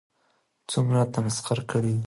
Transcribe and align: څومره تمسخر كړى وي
څومره 0.71 0.99
تمسخر 1.13 1.59
كړى 1.69 1.89
وي 1.95 1.99